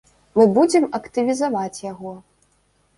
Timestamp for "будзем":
0.55-0.89